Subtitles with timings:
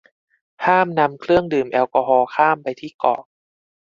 [0.65, 3.21] ห้ามนำเครื่องดื่มแอลกอฮอล์ข้ามไปที่เกาะ